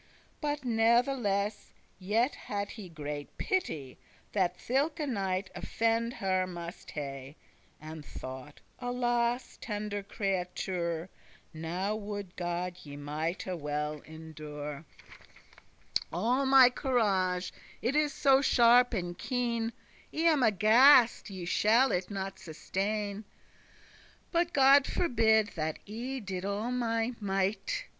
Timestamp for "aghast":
20.41-21.29